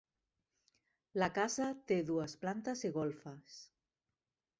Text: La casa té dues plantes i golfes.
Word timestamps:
La 1.23 1.27
casa 1.35 1.67
té 1.91 1.97
dues 2.07 2.33
plantes 2.45 2.81
i 2.89 2.91
golfes. 2.97 3.59